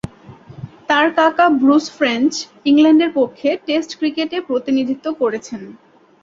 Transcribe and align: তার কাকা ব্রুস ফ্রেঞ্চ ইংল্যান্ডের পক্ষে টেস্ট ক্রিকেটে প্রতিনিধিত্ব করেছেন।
তার 0.89 1.07
কাকা 1.17 1.45
ব্রুস 1.61 1.85
ফ্রেঞ্চ 1.97 2.31
ইংল্যান্ডের 2.65 3.11
পক্ষে 3.19 3.49
টেস্ট 3.67 3.91
ক্রিকেটে 3.99 4.37
প্রতিনিধিত্ব 4.49 5.05
করেছেন। 5.21 5.61